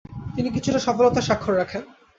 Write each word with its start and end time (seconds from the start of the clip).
তিনি 0.35 0.49
কিছুটা 0.55 0.79
সফলতার 0.79 1.27
স্বাক্ষর 1.27 1.53
রাখেন। 1.57 1.81